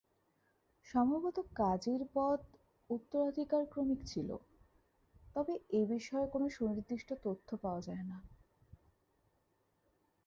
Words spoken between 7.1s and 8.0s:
তথ্য পাওয়া